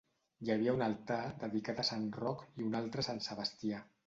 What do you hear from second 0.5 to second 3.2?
havia un altar dedicat a Sant Roc i un altre a